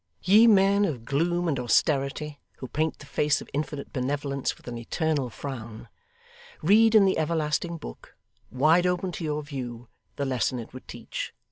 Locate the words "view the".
9.43-10.25